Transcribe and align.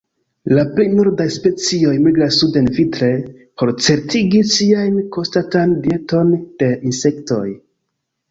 La 0.57 0.61
pli 0.77 0.85
nordaj 0.99 1.25
specioj 1.33 1.91
migras 2.05 2.37
suden 2.43 2.69
vintre, 2.77 3.09
por 3.61 3.71
certigi 3.87 4.41
siajn 4.55 4.97
konstantan 5.17 5.75
dieton 5.85 6.33
de 6.63 6.73
insektoj. 6.93 7.47